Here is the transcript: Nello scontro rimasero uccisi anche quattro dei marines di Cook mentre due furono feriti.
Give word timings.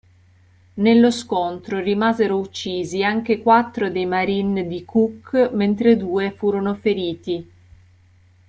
Nello 0.77 1.11
scontro 1.11 1.77
rimasero 1.79 2.39
uccisi 2.39 3.03
anche 3.03 3.39
quattro 3.39 3.91
dei 3.91 4.07
marines 4.07 4.65
di 4.65 4.83
Cook 4.83 5.51
mentre 5.53 5.95
due 5.95 6.31
furono 6.31 6.73
feriti. 6.73 7.47